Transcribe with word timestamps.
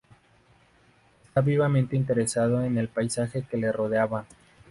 Estaba 1.27 1.45
vivamente 1.45 1.95
interesado 1.95 2.63
en 2.63 2.75
el 2.79 2.87
paisaje 2.89 3.45
que 3.47 3.55
le 3.57 3.71
rodeaba. 3.71 4.25